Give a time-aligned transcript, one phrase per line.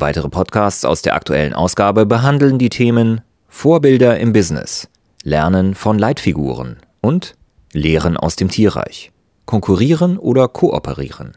[0.00, 4.88] Weitere Podcasts aus der aktuellen Ausgabe behandeln die Themen Vorbilder im Business,
[5.24, 7.34] Lernen von Leitfiguren und
[7.74, 9.12] Lehren aus dem Tierreich,
[9.44, 11.36] Konkurrieren oder Kooperieren.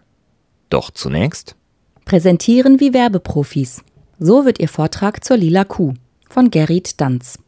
[0.70, 1.58] Doch zunächst
[2.06, 3.84] Präsentieren wie Werbeprofis.
[4.18, 5.96] So wird Ihr Vortrag zur lila Kuh
[6.30, 7.40] von Gerrit Danz.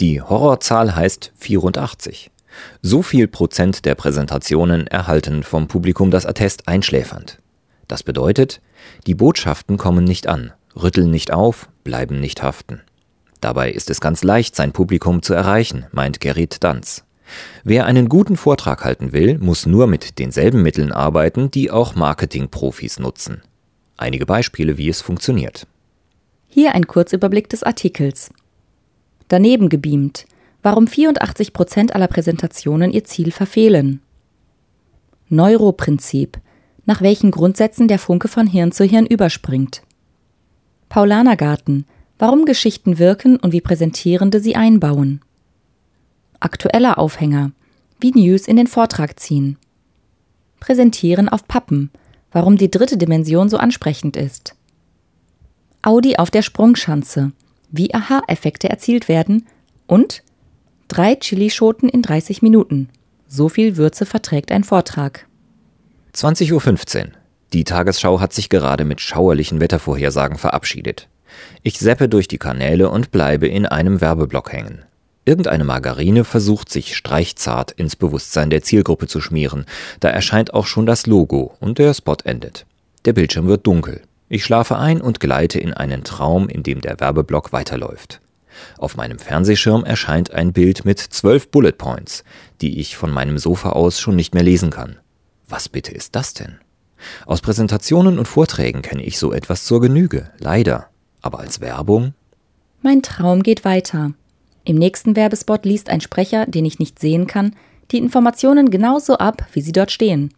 [0.00, 2.30] Die Horrorzahl heißt 84.
[2.80, 7.38] So viel Prozent der Präsentationen erhalten vom Publikum das Attest einschläfernd.
[7.90, 8.60] Das bedeutet,
[9.08, 12.82] die Botschaften kommen nicht an, rütteln nicht auf, bleiben nicht haften.
[13.40, 17.02] Dabei ist es ganz leicht, sein Publikum zu erreichen, meint Gerrit Danz.
[17.64, 23.00] Wer einen guten Vortrag halten will, muss nur mit denselben Mitteln arbeiten, die auch Marketingprofis
[23.00, 23.42] nutzen.
[23.96, 25.66] Einige Beispiele, wie es funktioniert.
[26.46, 28.30] Hier ein Kurzüberblick des Artikels.
[29.26, 30.26] Daneben gebeamt,
[30.62, 34.00] warum 84 Prozent aller Präsentationen ihr Ziel verfehlen.
[35.28, 36.38] Neuroprinzip,
[36.90, 39.82] nach welchen Grundsätzen der Funke von Hirn zu Hirn überspringt.
[40.88, 41.86] Paulanergarten,
[42.18, 45.20] warum Geschichten wirken und wie Präsentierende sie einbauen.
[46.40, 47.52] Aktueller Aufhänger,
[48.00, 49.56] wie News in den Vortrag ziehen.
[50.58, 51.92] Präsentieren auf Pappen,
[52.32, 54.56] warum die dritte Dimension so ansprechend ist.
[55.82, 57.30] Audi auf der Sprungschanze,
[57.70, 59.46] wie Aha-Effekte erzielt werden
[59.86, 60.24] und
[60.88, 62.88] drei Chilischoten in 30 Minuten.
[63.28, 65.29] So viel Würze verträgt ein Vortrag.
[66.14, 67.10] 20.15 Uhr.
[67.52, 71.08] Die Tagesschau hat sich gerade mit schauerlichen Wettervorhersagen verabschiedet.
[71.62, 74.84] Ich seppe durch die Kanäle und bleibe in einem Werbeblock hängen.
[75.24, 79.66] Irgendeine Margarine versucht sich streichzart ins Bewusstsein der Zielgruppe zu schmieren.
[80.00, 82.66] Da erscheint auch schon das Logo und der Spot endet.
[83.04, 84.02] Der Bildschirm wird dunkel.
[84.28, 88.20] Ich schlafe ein und gleite in einen Traum, in dem der Werbeblock weiterläuft.
[88.78, 92.24] Auf meinem Fernsehschirm erscheint ein Bild mit zwölf Bullet Points,
[92.60, 94.98] die ich von meinem Sofa aus schon nicht mehr lesen kann.
[95.50, 96.58] Was bitte ist das denn?
[97.26, 100.86] Aus Präsentationen und Vorträgen kenne ich so etwas zur Genüge, leider.
[101.22, 102.14] Aber als Werbung?
[102.82, 104.12] Mein Traum geht weiter.
[104.64, 107.56] Im nächsten Werbespot liest ein Sprecher, den ich nicht sehen kann,
[107.90, 110.32] die Informationen genauso ab, wie sie dort stehen.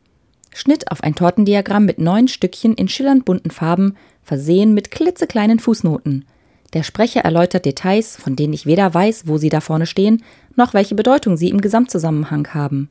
[0.55, 6.25] Schnitt auf ein Tortendiagramm mit neun Stückchen in schillernd bunten Farben, versehen mit klitzekleinen Fußnoten.
[6.73, 10.23] Der Sprecher erläutert Details, von denen ich weder weiß, wo sie da vorne stehen,
[10.57, 12.89] noch welche Bedeutung sie im Gesamtzusammenhang haben.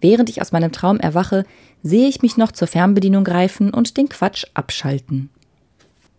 [0.00, 1.44] Während ich aus meinem Traum erwache,
[1.82, 5.30] sehe ich mich noch zur Fernbedienung greifen und den Quatsch abschalten.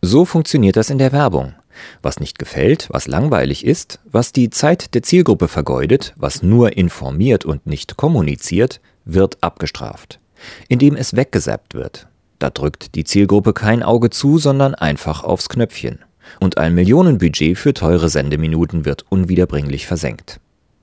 [0.02, 1.53] So funktioniert das in der Werbung.
[2.02, 7.46] Was nicht gefällt, was langweilig ist, was die Zeit der Zielgruppe vergeudet, was nur informiert
[7.46, 10.20] und nicht kommuniziert, wird abgestraft.
[10.68, 12.08] Indem es weggesappt wird.
[12.40, 16.00] Da drückt die Zielgruppe kein Auge zu, sondern einfach aufs Knöpfchen.
[16.40, 20.40] Und ein Millionenbudget für teure Sendeminuten wird unwiederbringlich versenkt.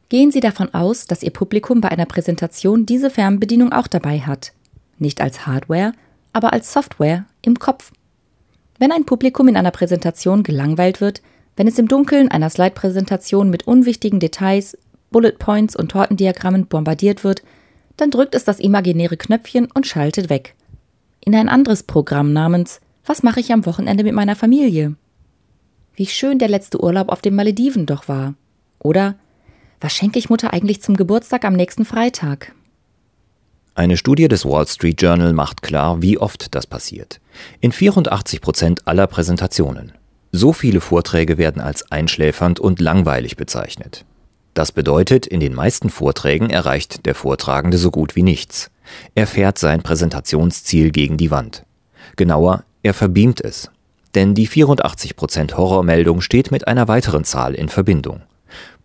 [0.08, 4.52] Gehen Sie davon aus, dass Ihr Publikum bei einer Präsentation diese Fernbedienung auch dabei hat.
[4.98, 5.92] Nicht als Hardware,
[6.32, 7.92] aber als Software im Kopf.
[8.78, 11.20] Wenn ein Publikum in einer Präsentation gelangweilt wird,
[11.56, 14.78] wenn es im Dunkeln einer Slide-Präsentation mit unwichtigen Details,
[15.10, 17.42] Bullet Points und Tortendiagrammen bombardiert wird,
[17.96, 20.54] dann drückt es das imaginäre Knöpfchen und schaltet weg.
[21.20, 24.94] In ein anderes Programm namens Was mache ich am Wochenende mit meiner Familie?
[25.96, 28.34] Wie schön der letzte Urlaub auf den Malediven doch war.
[28.78, 29.16] Oder
[29.81, 32.53] was schenke ich Mutter eigentlich zum Geburtstag am nächsten Freitag?
[33.75, 37.21] Eine Studie des Wall Street Journal macht klar, wie oft das passiert.
[37.61, 39.93] In 84 Prozent aller Präsentationen.
[40.33, 44.05] So viele Vorträge werden als einschläfernd und langweilig bezeichnet.
[44.53, 48.73] Das bedeutet, in den meisten Vorträgen erreicht der Vortragende so gut wie nichts.
[49.14, 51.64] Er fährt sein Präsentationsziel gegen die Wand.
[52.17, 53.70] Genauer, er verbeamt es.
[54.17, 58.23] Denn die 84% Horrormeldung steht mit einer weiteren Zahl in Verbindung.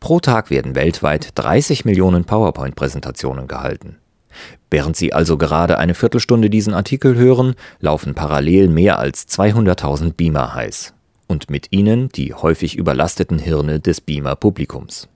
[0.03, 3.99] Pro Tag werden weltweit 30 Millionen PowerPoint-Präsentationen gehalten.
[4.69, 10.53] Während Sie also gerade eine Viertelstunde diesen Artikel hören, laufen parallel mehr als 200.000 Beamer
[10.53, 10.93] heiß.
[11.27, 15.07] Und mit ihnen die häufig überlasteten Hirne des Beamer-Publikums.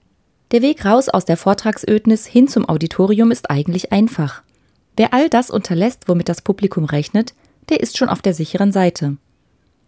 [0.51, 4.42] Der Weg raus aus der Vortragsödnis hin zum Auditorium ist eigentlich einfach.
[4.95, 7.34] Wer all das unterlässt, womit das Publikum rechnet,
[7.68, 9.18] der ist schon auf der sicheren Seite.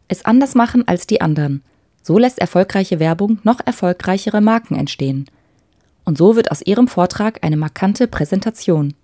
[0.09, 1.63] Es anders machen als die anderen–
[2.09, 5.29] so lässt erfolgreiche Werbung noch erfolgreichere Marken entstehen.
[6.05, 8.95] Und so wird aus ihrem Vortrag eine markante Präsentation.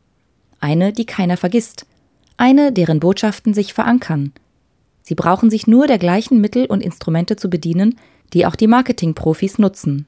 [0.60, 1.86] Eine, die keiner vergisst.
[2.36, 4.34] Eine, deren Botschaften sich verankern.
[5.04, 8.00] Sie brauchen sich nur der gleichen Mittel und Instrumente zu bedienen,
[8.34, 10.08] die auch die Marketingprofis nutzen.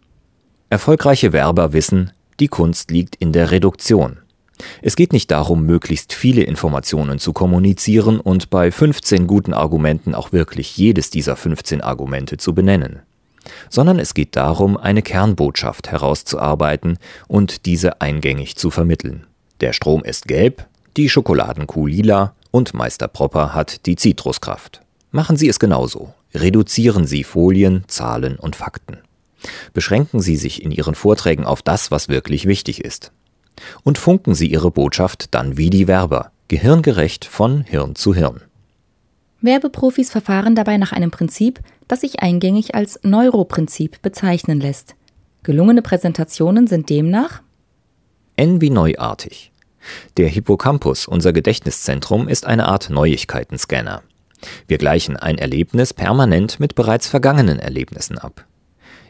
[0.71, 2.09] Erfolgreiche Werber wissen,
[2.39, 4.17] die Kunst liegt in der Reduktion.
[4.81, 10.31] Es geht nicht darum, möglichst viele Informationen zu kommunizieren und bei 15 guten Argumenten auch
[10.31, 13.01] wirklich jedes dieser 15 Argumente zu benennen,
[13.69, 19.27] sondern es geht darum, eine Kernbotschaft herauszuarbeiten und diese eingängig zu vermitteln.
[19.61, 24.81] Der Strom ist gelb, die Schokoladenkuh lila und Meister Propper hat die Zitruskraft.
[25.11, 26.13] Machen Sie es genauso.
[26.33, 28.97] Reduzieren Sie Folien, Zahlen und Fakten.
[29.73, 33.11] Beschränken Sie sich in Ihren Vorträgen auf das, was wirklich wichtig ist
[33.83, 38.41] und funken Sie Ihre Botschaft dann wie die Werber, gehirngerecht von Hirn zu Hirn.
[39.41, 44.95] Werbeprofis verfahren dabei nach einem Prinzip, das sich eingängig als Neuroprinzip bezeichnen lässt.
[45.43, 47.41] Gelungene Präsentationen sind demnach
[48.35, 49.51] N wie neuartig.
[50.17, 54.03] Der Hippocampus, unser Gedächtniszentrum, ist eine Art Neuigkeitenscanner.
[54.67, 58.45] Wir gleichen ein Erlebnis permanent mit bereits vergangenen Erlebnissen ab.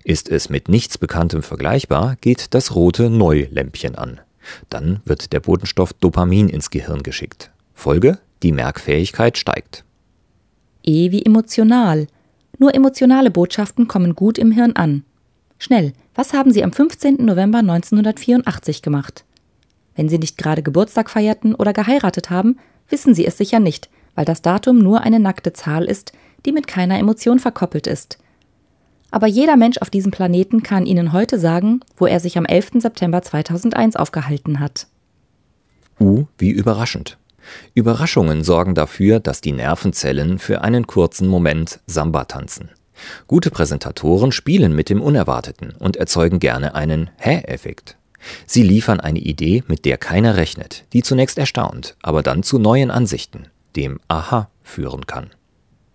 [0.03, 4.21] Ist es mit nichts Bekanntem vergleichbar, geht das rote Neu-Lämpchen an.
[4.69, 7.51] Dann wird der Botenstoff Dopamin ins Gehirn geschickt.
[7.73, 9.83] Folge: die Merkfähigkeit steigt.
[10.83, 12.07] E wie emotional.
[12.59, 15.03] Nur emotionale Botschaften kommen gut im Hirn an.
[15.59, 17.17] Schnell, was haben Sie am 15.
[17.25, 19.25] November 1984 gemacht?
[19.95, 22.57] Wenn Sie nicht gerade Geburtstag feierten oder geheiratet haben,
[22.89, 26.13] wissen Sie es sicher nicht, weil das Datum nur eine nackte Zahl ist,
[26.45, 28.17] die mit keiner Emotion verkoppelt ist.
[29.11, 32.71] Aber jeder Mensch auf diesem Planeten kann Ihnen heute sagen, wo er sich am 11.
[32.79, 34.87] September 2001 aufgehalten hat.
[35.99, 37.17] U wie überraschend.
[37.73, 42.69] Überraschungen sorgen dafür, dass die Nervenzellen für einen kurzen Moment Samba tanzen.
[43.27, 47.97] Gute Präsentatoren spielen mit dem Unerwarteten und erzeugen gerne einen Hä-Effekt.
[48.45, 52.91] Sie liefern eine Idee, mit der keiner rechnet, die zunächst erstaunt, aber dann zu neuen
[52.91, 55.29] Ansichten, dem Aha führen kann.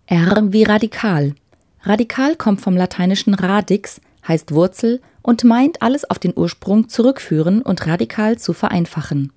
[0.07, 1.35] R wie radikal.
[1.85, 7.87] Radikal kommt vom lateinischen radix, heißt Wurzel und meint alles auf den Ursprung zurückführen und
[7.87, 9.33] radikal zu vereinfachen.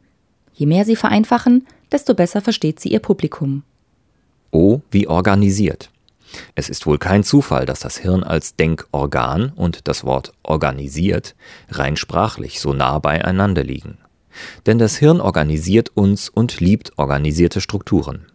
[0.54, 3.64] Je mehr sie vereinfachen, desto besser versteht sie ihr Publikum.
[4.52, 5.90] O wie organisiert.
[6.54, 11.36] Es ist wohl kein Zufall, dass das Hirn als Denkorgan und das Wort organisiert
[11.70, 13.98] rein sprachlich so nah beieinander liegen.
[14.66, 18.26] Denn das Hirn organisiert uns und liebt organisierte Strukturen.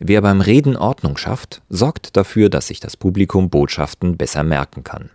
[0.00, 5.10] Wer beim Reden Ordnung schafft, sorgt dafür, dass sich das Publikum Botschaften besser merken kann.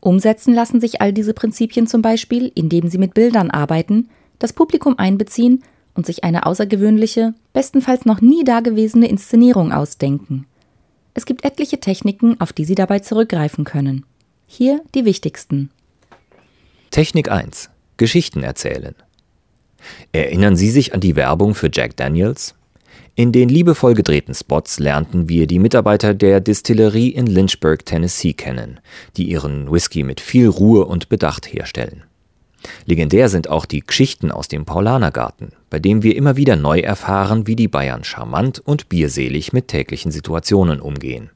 [0.00, 4.08] Umsetzen lassen sich all diese Prinzipien zum Beispiel, indem sie mit Bildern arbeiten,
[4.38, 5.64] das Publikum einbeziehen
[5.94, 10.46] und sich eine außergewöhnliche, bestenfalls noch nie dagewesene Inszenierung ausdenken.
[11.14, 14.06] Es gibt etliche Techniken, auf die Sie dabei zurückgreifen können.
[14.46, 15.70] Hier die wichtigsten.
[16.92, 17.70] Technik 1.
[17.96, 18.94] Geschichten erzählen.
[20.12, 22.54] Erinnern Sie sich an die Werbung für Jack Daniels?
[23.18, 28.78] In den liebevoll gedrehten Spots lernten wir die Mitarbeiter der Distillerie in Lynchburg, Tennessee kennen,
[29.16, 32.04] die ihren Whisky mit viel Ruhe und Bedacht herstellen.
[32.86, 37.48] Legendär sind auch die Geschichten aus dem Paulanergarten, bei dem wir immer wieder neu erfahren,
[37.48, 41.30] wie die Bayern charmant und bierselig mit täglichen Situationen umgehen.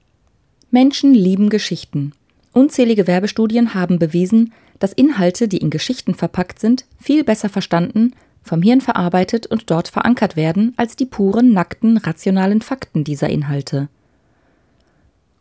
[0.71, 2.13] Menschen lieben Geschichten.
[2.53, 8.13] Unzählige Werbestudien haben bewiesen, dass Inhalte, die in Geschichten verpackt sind, viel besser verstanden
[8.43, 13.89] vom Hirn verarbeitet und dort verankert werden als die puren, nackten, rationalen Fakten dieser Inhalte.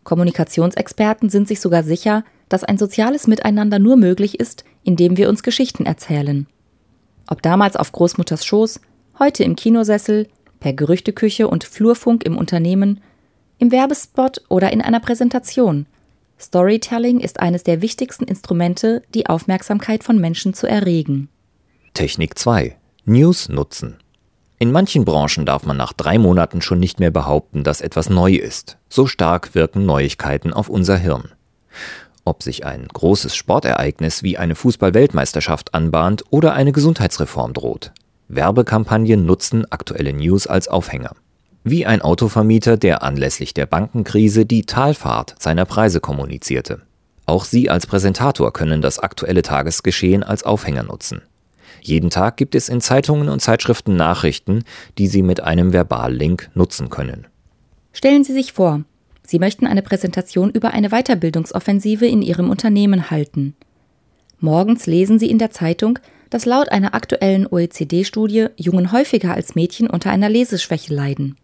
[0.03, 5.43] Kommunikationsexperten sind sich sogar sicher, dass ein soziales Miteinander nur möglich ist, indem wir uns
[5.43, 6.47] Geschichten erzählen.
[7.27, 8.81] Ob damals auf Großmutters Schoß,
[9.19, 10.27] heute im Kinosessel,
[10.59, 13.01] per Gerüchteküche und Flurfunk im Unternehmen,
[13.57, 15.85] im Werbespot oder in einer Präsentation.
[16.39, 21.29] Storytelling ist eines der wichtigsten Instrumente, die Aufmerksamkeit von Menschen zu erregen.
[21.93, 23.97] Technik 2 News nutzen.
[24.59, 28.35] In manchen Branchen darf man nach drei Monaten schon nicht mehr behaupten, dass etwas neu
[28.35, 28.77] ist.
[28.89, 31.31] So stark wirken Neuigkeiten auf unser Hirn.
[32.25, 37.91] Ob sich ein großes Sportereignis wie eine Fußball-Weltmeisterschaft anbahnt oder eine Gesundheitsreform droht.
[38.27, 41.15] Werbekampagnen nutzen aktuelle News als Aufhänger.
[41.63, 46.83] Wie ein Autovermieter, der anlässlich der Bankenkrise die Talfahrt seiner Preise kommunizierte.
[47.25, 51.23] Auch Sie als Präsentator können das aktuelle Tagesgeschehen als Aufhänger nutzen.
[51.81, 54.63] Jeden Tag gibt es in Zeitungen und Zeitschriften Nachrichten,
[54.97, 57.27] die Sie mit einem Verballink nutzen können.
[57.91, 58.83] Stellen Sie sich vor,
[59.25, 63.55] Sie möchten eine Präsentation über eine Weiterbildungsoffensive in Ihrem Unternehmen halten.
[64.39, 69.89] Morgens lesen Sie in der Zeitung, dass laut einer aktuellen OECD-Studie Jungen häufiger als Mädchen
[69.89, 71.35] unter einer Leseschwäche leiden.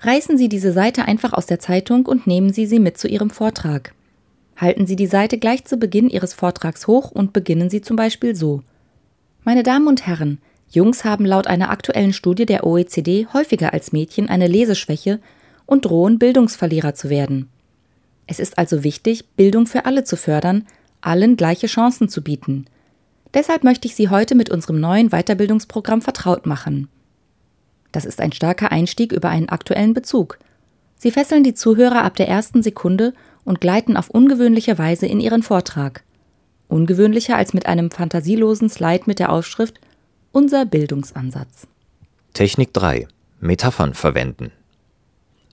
[0.00, 3.30] Reißen Sie diese Seite einfach aus der Zeitung und nehmen Sie sie mit zu Ihrem
[3.30, 3.92] Vortrag.
[4.56, 8.34] Halten Sie die Seite gleich zu Beginn Ihres Vortrags hoch und beginnen Sie zum Beispiel
[8.34, 8.62] so.
[9.42, 14.28] Meine Damen und Herren, Jungs haben laut einer aktuellen Studie der OECD häufiger als Mädchen
[14.28, 15.18] eine Leseschwäche
[15.64, 17.48] und drohen Bildungsverlierer zu werden.
[18.26, 20.66] Es ist also wichtig, Bildung für alle zu fördern,
[21.00, 22.66] allen gleiche Chancen zu bieten.
[23.32, 26.88] Deshalb möchte ich Sie heute mit unserem neuen Weiterbildungsprogramm vertraut machen.
[27.92, 30.38] Das ist ein starker Einstieg über einen aktuellen Bezug.
[30.96, 35.42] Sie fesseln die Zuhörer ab der ersten Sekunde und gleiten auf ungewöhnliche Weise in ihren
[35.42, 36.04] Vortrag.
[36.70, 39.80] Ungewöhnlicher als mit einem fantasielosen Slide mit der Aufschrift
[40.32, 41.66] Unser Bildungsansatz.
[42.32, 43.08] Technik 3.
[43.40, 44.52] Metaphern verwenden.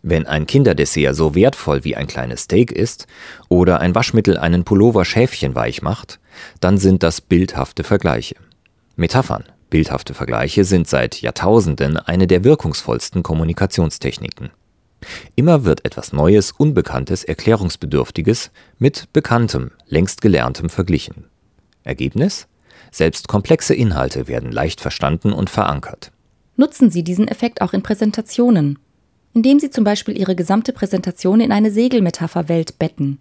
[0.03, 3.07] Wenn ein Kinderdessert so wertvoll wie ein kleines Steak ist
[3.49, 6.19] oder ein Waschmittel einen Pullover schäfchenweich macht,
[6.59, 8.35] dann sind das bildhafte Vergleiche.
[8.95, 14.51] Metaphern, bildhafte Vergleiche sind seit Jahrtausenden eine der wirkungsvollsten Kommunikationstechniken.
[15.35, 21.25] Immer wird etwas Neues, Unbekanntes, Erklärungsbedürftiges mit Bekanntem, längst Gelerntem verglichen.
[21.83, 22.47] Ergebnis?
[22.91, 26.11] Selbst komplexe Inhalte werden leicht verstanden und verankert.
[26.55, 28.79] Nutzen Sie diesen Effekt auch in Präsentationen,
[29.33, 33.19] indem Sie zum Beispiel Ihre gesamte Präsentation in eine Segelmetapherwelt betten.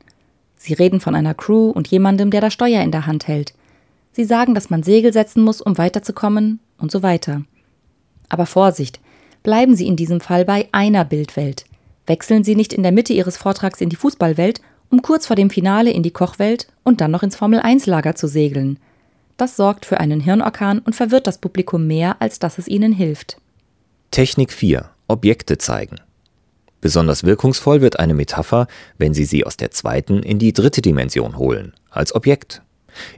[0.56, 3.52] Sie reden von einer Crew und jemandem, der das Steuer in der Hand hält.
[4.12, 7.42] Sie sagen, dass man Segel setzen muss, um weiterzukommen und so weiter.
[8.30, 9.00] Aber Vorsicht,
[9.42, 11.66] bleiben Sie in diesem Fall bei einer Bildwelt.
[12.06, 14.60] Wechseln Sie nicht in der Mitte Ihres Vortrags in die Fußballwelt,
[14.90, 18.78] um kurz vor dem Finale in die Kochwelt und dann noch ins Formel-1-Lager zu segeln.
[19.36, 23.38] Das sorgt für einen Hirnorkan und verwirrt das Publikum mehr, als dass es ihnen hilft.
[24.10, 24.88] Technik 4.
[25.08, 25.96] Objekte zeigen.
[26.80, 31.36] Besonders wirkungsvoll wird eine Metapher, wenn Sie sie aus der zweiten in die dritte Dimension
[31.36, 32.62] holen, als Objekt.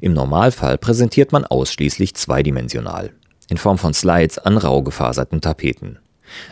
[0.01, 3.13] Im Normalfall präsentiert man ausschließlich zweidimensional,
[3.49, 5.99] in Form von Slides an rau gefaserten Tapeten.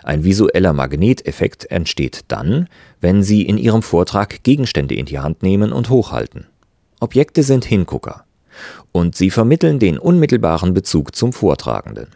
[0.02, 2.68] Ein visueller Magneteffekt entsteht dann,
[3.00, 6.46] wenn Sie in Ihrem Vortrag Gegenstände in die Hand nehmen und hochhalten.
[7.00, 8.24] Objekte sind Hingucker.
[8.92, 12.08] Und sie vermitteln den unmittelbaren Bezug zum Vortragenden.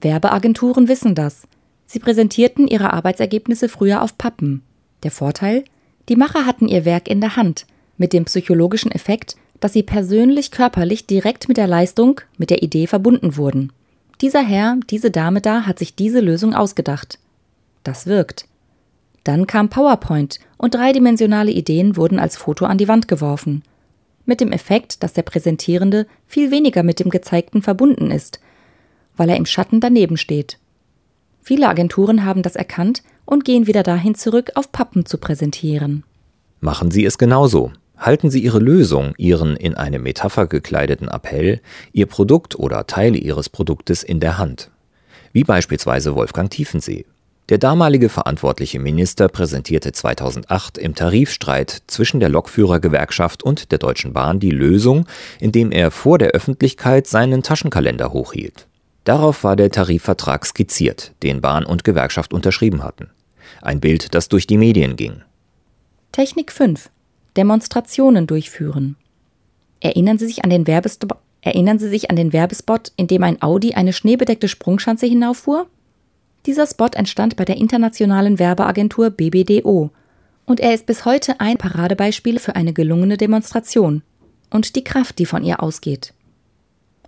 [0.00, 1.48] Werbeagenturen wissen das.
[1.86, 4.62] Sie präsentierten ihre Arbeitsergebnisse früher auf Pappen.
[5.02, 5.64] Der Vorteil?
[6.08, 10.50] Die Macher hatten ihr Werk in der Hand, mit dem psychologischen Effekt, dass sie persönlich
[10.50, 13.72] körperlich direkt mit der Leistung, mit der Idee verbunden wurden.
[14.20, 17.18] Dieser Herr, diese Dame da hat sich diese Lösung ausgedacht.
[17.84, 18.46] Das wirkt.
[19.24, 23.62] Dann kam PowerPoint und dreidimensionale Ideen wurden als Foto an die Wand geworfen.
[24.24, 28.40] Mit dem Effekt, dass der Präsentierende viel weniger mit dem Gezeigten verbunden ist,
[29.16, 30.58] weil er im Schatten daneben steht.
[31.42, 36.04] Viele Agenturen haben das erkannt und gehen wieder dahin zurück, auf Pappen zu präsentieren.
[36.60, 37.72] Machen Sie es genauso.
[37.98, 41.60] Halten Sie Ihre Lösung, Ihren in eine Metapher gekleideten Appell,
[41.92, 44.70] Ihr Produkt oder Teile Ihres Produktes in der Hand.
[45.32, 47.04] Wie beispielsweise Wolfgang Tiefensee.
[47.48, 54.38] Der damalige verantwortliche Minister präsentierte 2008 im Tarifstreit zwischen der Lokführergewerkschaft und der Deutschen Bahn
[54.38, 55.06] die Lösung,
[55.40, 58.66] indem er vor der Öffentlichkeit seinen Taschenkalender hochhielt.
[59.04, 63.08] Darauf war der Tarifvertrag skizziert, den Bahn und Gewerkschaft unterschrieben hatten.
[63.62, 65.22] Ein Bild, das durch die Medien ging.
[66.12, 66.90] Technik 5
[67.38, 68.96] Demonstrationen durchführen.
[69.80, 73.40] Erinnern Sie sich an den Werbespot, erinnern Sie sich an den Werbespot, in dem ein
[73.40, 75.68] Audi eine schneebedeckte Sprungschanze hinauffuhr?
[76.46, 79.90] Dieser Spot entstand bei der internationalen Werbeagentur BBDO
[80.46, 84.02] und er ist bis heute ein Paradebeispiel für eine gelungene Demonstration
[84.50, 86.14] und die Kraft, die von ihr ausgeht.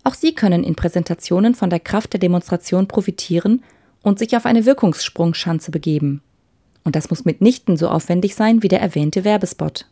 [0.04, 3.64] Auch Sie können in Präsentationen von der Kraft der Demonstration profitieren
[4.02, 6.22] und sich auf eine Wirkungssprungschanze begeben.
[6.84, 9.86] Und das muss mitnichten so aufwendig sein wie der erwähnte Werbespot.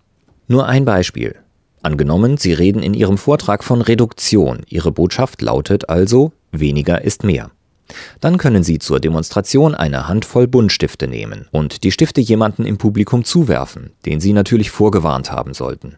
[0.51, 1.37] Nur ein Beispiel.
[1.83, 4.63] Angenommen, Sie reden in Ihrem Vortrag von Reduktion.
[4.67, 7.51] Ihre Botschaft lautet also, weniger ist mehr.
[8.21, 13.25] Dann können Sie zur Demonstration eine Handvoll Buntstifte nehmen und die Stifte jemanden im Publikum
[13.25, 15.97] zuwerfen, den Sie natürlich vorgewarnt haben sollten.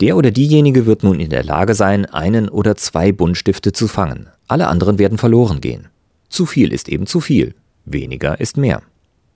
[0.00, 4.28] Der oder diejenige wird nun in der Lage sein, einen oder zwei Buntstifte zu fangen.
[4.48, 5.88] Alle anderen werden verloren gehen.
[6.28, 7.54] Zu viel ist eben zu viel.
[7.84, 8.82] Weniger ist mehr.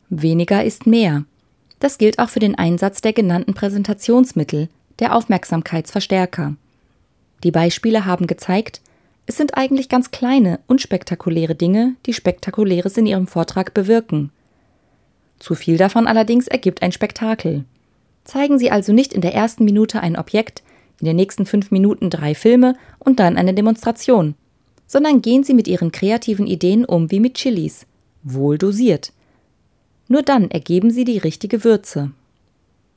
[0.08, 1.24] Weniger ist mehr.
[1.80, 4.68] Das gilt auch für den Einsatz der genannten Präsentationsmittel,
[4.98, 6.54] der Aufmerksamkeitsverstärker.
[7.42, 8.80] Die Beispiele haben gezeigt,
[9.26, 14.30] es sind eigentlich ganz kleine, unspektakuläre Dinge, die Spektakuläres in ihrem Vortrag bewirken.
[15.38, 17.64] Zu viel davon allerdings ergibt ein Spektakel.
[18.24, 20.62] Zeigen Sie also nicht in der ersten Minute ein Objekt,
[21.00, 24.34] in den nächsten fünf Minuten drei Filme und dann eine Demonstration,
[24.86, 27.86] sondern gehen Sie mit Ihren kreativen Ideen um wie mit Chilis,
[28.22, 29.12] wohl dosiert.
[30.10, 32.10] Nur dann ergeben sie die richtige Würze.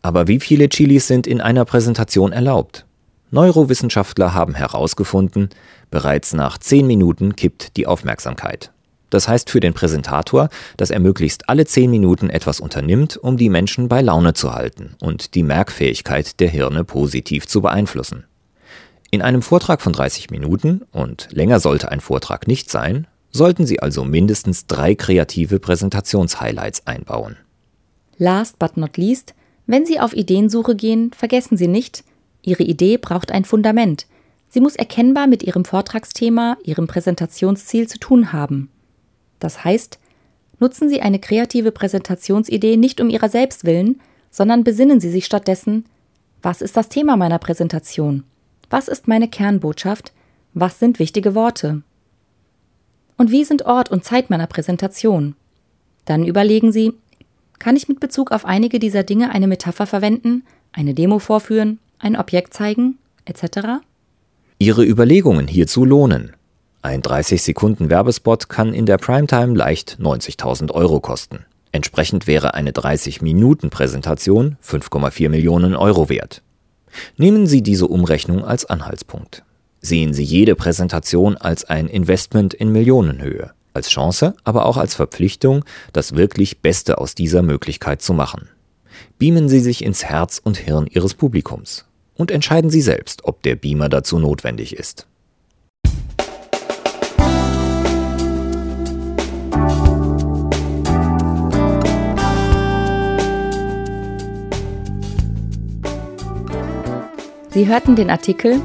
[0.02, 2.88] Aber wie viele Chilis sind in einer Präsentation erlaubt?
[3.30, 5.50] Neurowissenschaftler haben herausgefunden,
[5.92, 8.72] bereits nach zehn Minuten kippt die Aufmerksamkeit.
[9.12, 13.50] Das heißt für den Präsentator, dass er möglichst alle zehn Minuten etwas unternimmt, um die
[13.50, 18.26] Menschen bei Laune zu halten und die Merkfähigkeit der Hirne positiv zu beeinflussen.
[19.12, 23.80] In einem Vortrag von 30 Minuten, und länger sollte ein Vortrag nicht sein, sollten Sie
[23.80, 27.36] also mindestens drei kreative Präsentationshighlights einbauen.
[28.18, 29.34] Last but not least,
[29.66, 32.04] wenn Sie auf Ideensuche gehen, vergessen Sie nicht,
[32.44, 34.06] Ihre Idee braucht ein Fundament.
[34.50, 38.70] Sie muss erkennbar mit Ihrem Vortragsthema, Ihrem Präsentationsziel zu tun haben.
[39.40, 40.00] Das heißt,
[40.60, 44.00] nutzen Sie eine kreative Präsentationsidee nicht um ihrer selbst willen,
[44.30, 45.86] sondern besinnen Sie sich stattdessen,
[46.42, 48.24] was ist das Thema meiner Präsentation?
[48.70, 50.12] Was ist meine Kernbotschaft?
[50.54, 51.84] Was sind wichtige Worte?
[53.18, 55.36] Und wie sind Ort und Zeit meiner Präsentation?
[56.06, 56.94] Dann überlegen Sie,
[57.60, 62.18] kann ich mit Bezug auf einige dieser Dinge eine Metapher verwenden, eine Demo vorführen, ein
[62.18, 63.82] Objekt zeigen, etc.?
[64.60, 66.34] Ihre Überlegungen hierzu lohnen.
[66.82, 71.46] Ein 30 Sekunden Werbespot kann in der Primetime leicht 90.000 Euro kosten.
[71.72, 76.42] Entsprechend wäre eine 30 Minuten Präsentation 5,4 Millionen Euro wert.
[77.18, 79.44] Nehmen Sie diese Umrechnung als Anhaltspunkt.
[79.86, 85.66] Sehen Sie jede Präsentation als ein Investment in Millionenhöhe, als Chance, aber auch als Verpflichtung,
[85.92, 88.48] das wirklich Beste aus dieser Möglichkeit zu machen.
[89.20, 91.84] Beamen Sie sich ins Herz und Hirn Ihres Publikums
[92.16, 95.06] und entscheiden Sie selbst, ob der Beamer dazu notwendig ist.
[107.50, 108.62] Sie hörten den Artikel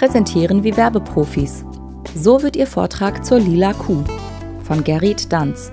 [0.00, 1.62] Präsentieren wie Werbeprofis.
[2.14, 4.02] So wird Ihr Vortrag zur Lila Kuh
[4.64, 5.70] von Gerrit Danz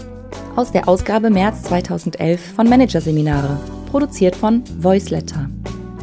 [0.58, 3.58] aus der Ausgabe März 2011 von Managerseminare,
[3.90, 5.50] produziert von Voiceletter.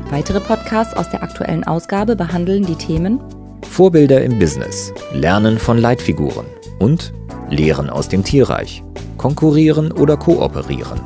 [0.08, 3.20] Weitere Podcasts aus der aktuellen Ausgabe behandeln die Themen
[3.68, 6.46] Vorbilder im Business, Lernen von Leitfiguren
[6.78, 7.12] und
[7.50, 8.82] Lehren aus dem Tierreich,
[9.18, 10.98] Konkurrieren oder Kooperieren.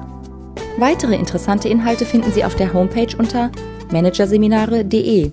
[0.78, 3.50] Weitere interessante Inhalte finden Sie auf der Homepage unter
[3.90, 5.32] managerseminare.de